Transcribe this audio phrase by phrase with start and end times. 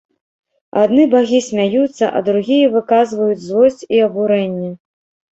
[0.83, 4.71] Адны багі смяюцца, а другія выказваюць злосць і абурэнне.